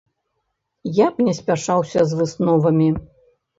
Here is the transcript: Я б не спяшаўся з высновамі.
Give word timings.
Я 0.95 1.07
б 1.17 1.27
не 1.27 1.35
спяшаўся 1.41 1.99
з 2.09 2.19
высновамі. 2.23 2.91